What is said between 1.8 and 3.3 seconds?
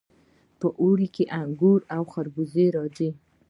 او خربوزې راځي.